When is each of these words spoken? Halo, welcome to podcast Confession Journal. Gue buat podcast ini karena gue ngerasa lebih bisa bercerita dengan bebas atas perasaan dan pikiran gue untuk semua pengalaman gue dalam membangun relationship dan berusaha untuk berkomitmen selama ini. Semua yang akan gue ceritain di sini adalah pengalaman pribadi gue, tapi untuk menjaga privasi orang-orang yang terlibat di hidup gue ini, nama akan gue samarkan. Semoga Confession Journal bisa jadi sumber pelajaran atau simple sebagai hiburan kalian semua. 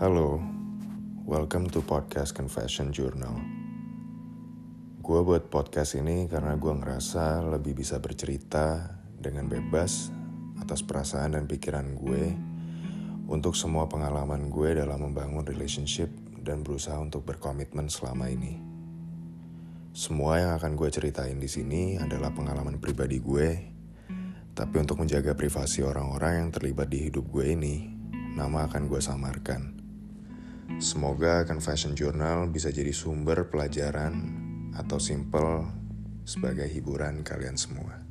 Halo, 0.00 0.40
welcome 1.28 1.68
to 1.68 1.84
podcast 1.84 2.32
Confession 2.32 2.88
Journal. 2.88 3.36
Gue 4.96 5.20
buat 5.20 5.52
podcast 5.52 5.92
ini 5.92 6.24
karena 6.24 6.56
gue 6.56 6.72
ngerasa 6.72 7.44
lebih 7.44 7.76
bisa 7.76 8.00
bercerita 8.00 8.96
dengan 9.12 9.44
bebas 9.44 10.08
atas 10.56 10.80
perasaan 10.80 11.36
dan 11.36 11.44
pikiran 11.44 12.00
gue 12.00 12.32
untuk 13.28 13.52
semua 13.52 13.92
pengalaman 13.92 14.48
gue 14.48 14.80
dalam 14.80 15.04
membangun 15.04 15.44
relationship 15.44 16.08
dan 16.40 16.64
berusaha 16.64 16.96
untuk 16.96 17.28
berkomitmen 17.28 17.92
selama 17.92 18.32
ini. 18.32 18.56
Semua 19.92 20.40
yang 20.40 20.56
akan 20.56 20.80
gue 20.80 20.88
ceritain 20.88 21.36
di 21.36 21.44
sini 21.52 22.00
adalah 22.00 22.32
pengalaman 22.32 22.80
pribadi 22.80 23.20
gue, 23.20 23.48
tapi 24.56 24.80
untuk 24.80 24.96
menjaga 24.96 25.36
privasi 25.36 25.84
orang-orang 25.84 26.40
yang 26.40 26.48
terlibat 26.48 26.88
di 26.88 27.12
hidup 27.12 27.28
gue 27.28 27.52
ini, 27.52 27.84
nama 28.32 28.64
akan 28.64 28.88
gue 28.88 29.00
samarkan. 29.04 29.79
Semoga 30.78 31.48
Confession 31.48 31.96
Journal 31.98 32.52
bisa 32.52 32.70
jadi 32.70 32.92
sumber 32.94 33.48
pelajaran 33.48 34.14
atau 34.76 35.02
simple 35.02 35.66
sebagai 36.22 36.70
hiburan 36.70 37.26
kalian 37.26 37.58
semua. 37.58 38.09